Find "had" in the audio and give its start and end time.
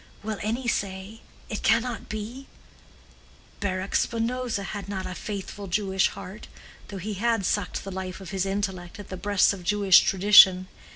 4.63-4.89, 7.13-7.45